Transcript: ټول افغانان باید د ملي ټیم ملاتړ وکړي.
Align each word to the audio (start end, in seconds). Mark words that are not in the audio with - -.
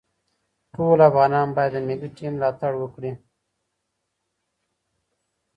ټول 0.73 0.97
افغانان 1.09 1.47
باید 1.57 1.71
د 1.75 1.77
ملي 1.87 2.09
ټیم 2.17 2.33
ملاتړ 2.37 2.71
وکړي. 2.77 3.11